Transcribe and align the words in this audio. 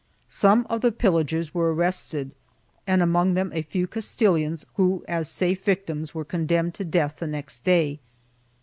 Some 0.29 0.65
of 0.67 0.81
the 0.81 0.91
pillagers 0.91 1.53
were 1.53 1.71
arrested, 1.71 2.31
and 2.87 3.03
among 3.03 3.35
them 3.35 3.51
a 3.53 3.61
few 3.61 3.85
Castilians 3.85 4.65
who, 4.73 5.05
as 5.07 5.29
safe 5.29 5.63
victims, 5.63 6.15
were 6.15 6.25
con 6.25 6.47
demned 6.47 6.73
to 6.73 6.83
death 6.83 7.17
the 7.17 7.27
next 7.27 7.63
day. 7.63 7.99